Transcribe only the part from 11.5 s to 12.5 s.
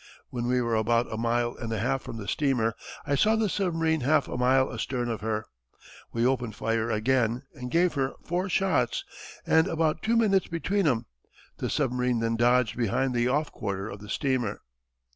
The submarine then